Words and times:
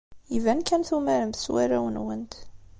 Iban 0.37 0.61
kan 0.67 0.83
tumaremt 0.87 1.41
s 1.43 1.45
warraw-nwent. 1.53 2.33